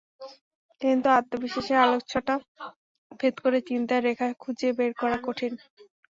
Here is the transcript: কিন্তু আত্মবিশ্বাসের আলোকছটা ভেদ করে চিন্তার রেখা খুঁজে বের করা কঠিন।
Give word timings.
কিন্তু 0.81 1.07
আত্মবিশ্বাসের 1.11 1.77
আলোকছটা 1.79 2.33
ভেদ 3.19 3.35
করে 3.43 3.59
চিন্তার 3.69 4.01
রেখা 4.07 4.27
খুঁজে 4.41 4.69
বের 4.77 4.91
করা 5.01 5.17
কঠিন। 5.25 5.53